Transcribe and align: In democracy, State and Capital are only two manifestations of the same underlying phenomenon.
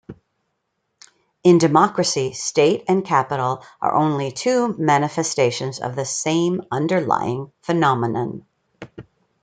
In 1.43 1.59
democracy, 1.59 2.33
State 2.33 2.85
and 2.87 3.05
Capital 3.05 3.63
are 3.79 3.93
only 3.93 4.31
two 4.31 4.73
manifestations 4.79 5.77
of 5.77 5.95
the 5.95 6.05
same 6.05 6.63
underlying 6.71 7.51
phenomenon. 7.61 8.43